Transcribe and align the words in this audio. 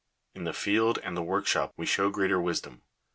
In 0.33 0.45
the 0.45 0.51
field 0.53 0.97
and 1.03 1.15
the 1.15 1.21
workshop 1.21 1.73
we 1.77 1.85
show 1.85 2.09
greater 2.09 2.41
wisdom. 2.41 2.81